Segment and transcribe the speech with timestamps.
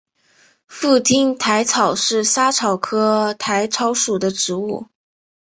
[0.65, 4.87] 富宁薹草是莎草科薹草属的植物。